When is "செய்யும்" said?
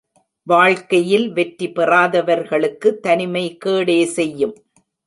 4.17-4.55